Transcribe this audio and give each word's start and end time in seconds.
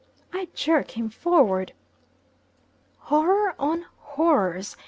I 0.33 0.47
jerk 0.55 0.97
him 0.97 1.11
forward. 1.11 1.73
Horror 2.97 3.53
on 3.59 3.85
horrors! 3.99 4.75